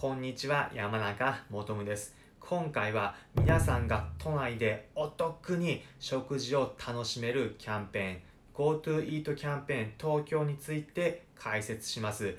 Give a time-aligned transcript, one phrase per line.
[0.00, 2.16] こんにちは、山中もとむです。
[2.40, 8.18] 今回は皆さんが都内でお得に食事を楽しめるキャンペーン
[8.54, 12.34] GoTo イートキャンペーン東京について解説します。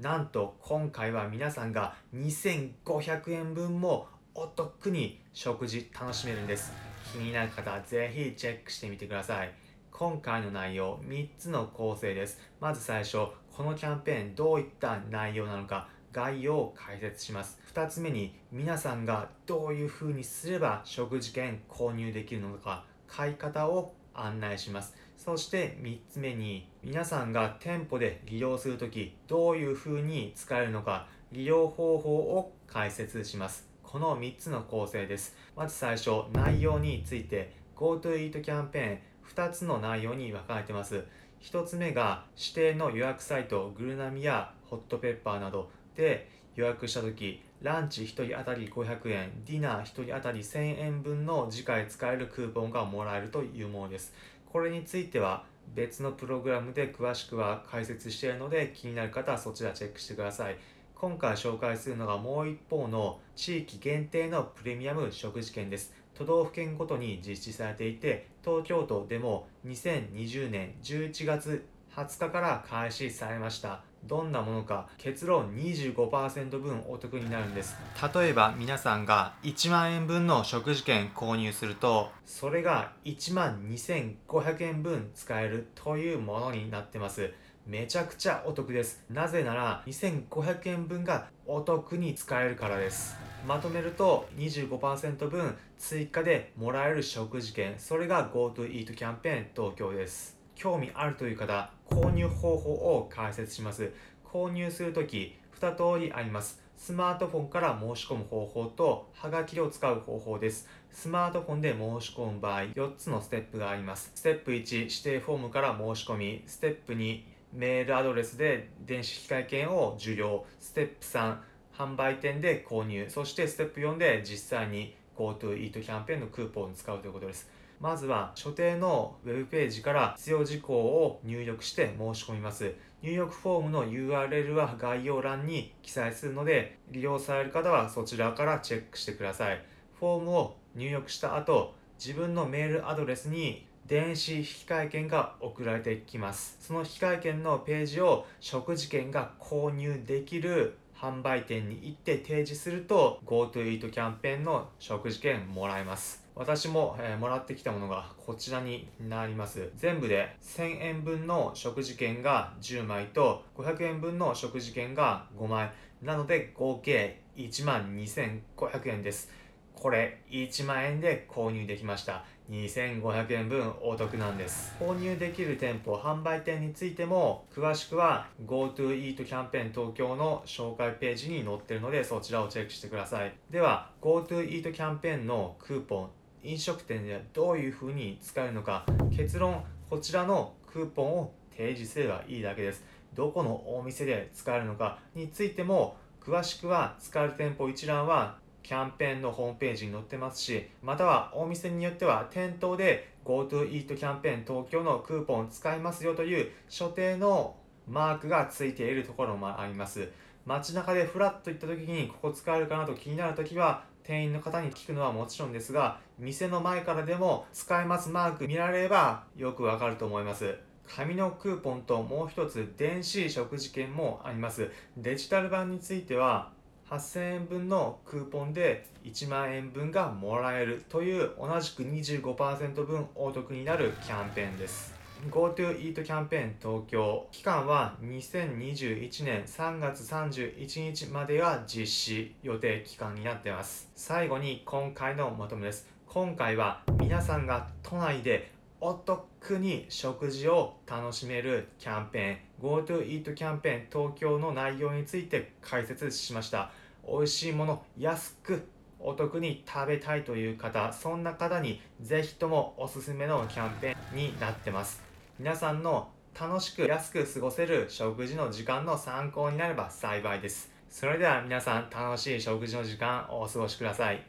[0.00, 6.72] なんと今回は皆さんが2500円分もお得に食事楽しめるんです。
[7.12, 9.54] 気になる方はぜひチェックしてみてください。
[9.92, 12.40] 今回の内容3つの構成です。
[12.60, 17.58] まず最初、このキャンペーンどういった内容なのか概要を解説します。
[17.74, 24.94] 2つ目に皆さんがどういう風にすれば食事券購入できるのか買い方を案内します。
[25.16, 33.68] そして3つ目に皆さんが店舗で利用するときどういう風に使えるのか利用方法を解説します。
[33.82, 35.36] この3つの構成です。
[35.56, 38.98] まず最初、内容について GoTo イートキャンペーン
[39.34, 41.04] 2つの内容に分かれてます。
[41.42, 54.12] 1つ目が指定の予約サイトグルナミやホットペッパーなどで予約した時ランチ1人当たり500円ディナー1人当たり1000円分の次回使えるクーポンがもらえるというものです。
[54.52, 60.56] これについては別のプログラムで詳しくは解説しているので気になる方はそちらチェックしてください。
[60.94, 65.94] 今回紹介するのがもう一方の地域限定のプレミアム食事券です。
[66.14, 71.66] 都道府県ごとに実施されていて東京都でも2020年11月
[71.96, 73.82] 20日から開始されました。
[74.06, 77.76] どんなものか結論25%分お得になるんです。
[78.14, 87.32] 例えば皆さんが1万円分の食事券購入するとそれが1万2500円分使えるというものになってます。
[87.66, 89.02] めちゃくちゃお得です。
[89.08, 93.16] なぜなら2500円分がお得に使えるからです。
[93.48, 100.38] まとめると25%分追加でもらえる食事券それが GoTo イートキャンペーン東京です。
[100.54, 103.92] 興味あるという方購入方法を解説します。
[104.24, 106.62] 購入するとき2通りあります。
[106.76, 110.68] スマートフォンから申し込む方法とハガキを使う方法です。
[110.90, 114.10] スマートフォンで申し込む場合4つのステップがあります。
[114.14, 116.42] ステップ1指定フォームから申し込み。
[116.46, 117.22] ステップ2
[117.52, 120.44] メールアドレスで電子機械券を受領。
[120.60, 121.36] ステップ3
[121.76, 123.06] 販売店で購入。
[123.08, 127.48] そしてステップ4で実際に GoTo イートキャンペーンのクーポンを使うということです。
[127.80, 132.74] まずは所定のウェブページから必要事項を入力して申し込みます。
[133.02, 139.62] 入力フォームの URL は概要欄に記載するので利用される方はそちらからチェックしてください。
[139.98, 146.56] フォームを入力した後自分のメールアドレスに電子引換券が送られてきます。
[146.60, 156.23] その引換券のページを食事券が購入できる販売店に行って提示すると GoTo イートキャンペーンの食事券もらえます。
[156.36, 159.70] 私も、えーもらってきたものがこちらになります。
[159.76, 165.70] 全部で1000円分の食事券が10枚と500円分の食事券が5枚。
[166.02, 169.30] なので合計1万2500円です。
[169.74, 172.24] これ1万円で購入できました。
[172.50, 174.74] 2500円分お得なんです。
[174.80, 183.32] 購入できる店舗販売店についても詳しくは GoTo イートキャンペーン東京の紹介ページに載ってるのでそちらをチェックしてください。
[183.50, 186.10] では GoTo イートキャンペーンのクーポン
[186.44, 188.84] 飲食店でどういう風に使えるのか
[189.16, 192.84] 結論こちらのクーポンを提示すればいいだけです。
[193.14, 207.56] どこのお店で使えるのかについても詳しくは使える店舗一覧はキャンペーンのホームページに載ってますしまたはお店によっては店頭で GoTo イートキャンペーン東京のクーポンを使いますよという所定の
[207.88, 210.10] マークがついているところもあります。
[210.46, 220.56] 街中でフラッと行った時にここ使えるかなと気になる時は店員の方に聞くのはもちろんですが店の前からでも使えますマーク見られればよくわかると思います。
[220.86, 224.70] 紙のクーポンともう一つ電子食事券もあります。
[224.98, 226.52] デジタル版については
[226.90, 235.03] 8000円分のクーポンで1万円分がもらえるという同じく25%分お得になるキャンペーンです。
[235.30, 237.26] GoTo イートキャンペーン東京。
[237.30, 243.90] 期間は2021年3月31日までが実施予定期間になっています。
[243.94, 245.88] 最後に今回のまとめです。
[246.06, 252.84] 今回は皆さんが都内でお得に食事を楽しめるキャンペーン。
[252.84, 256.70] GoTo イートキャンペーン東京の内容について解説しました。
[257.06, 258.68] 美味しいもの安く
[258.98, 265.13] お得に食べたいという方そんな方にぜひともおすすめのキャンペーンになってます。
[265.36, 274.24] 皆さんの楽しく安く過ごせる食事の時間の参考になれば幸いですそれでは皆さん楽しい食事の時間をお過ごしください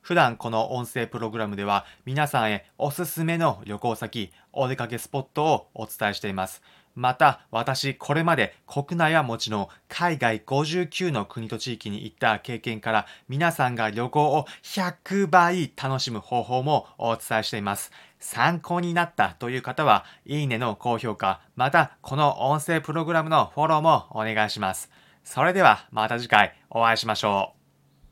[0.00, 6.62] 普段この音声プログラムでは皆さんへおすすめの旅行先、お出かけスポットをお伝えしています。
[6.94, 17.92] また私これまで国内はもちろん海外59の国と地域に行った経験から皆さんが旅行を100倍楽しむ方法もお伝えしています。
[18.20, 24.90] 参考になったという方は、いいねの高評価、またこの音声プログラムのフォローもお願いします。
[25.24, 27.57] それではまた次回お会いしましょう。